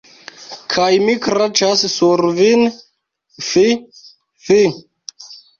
Kaj 0.75 0.87
mi 1.01 1.13
kraĉas 1.25 1.83
sur 1.93 2.25
vin, 2.39 2.65
fi, 3.51 3.67
fi. 4.49 4.59